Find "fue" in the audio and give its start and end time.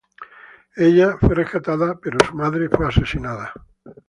1.19-1.35, 2.69-2.87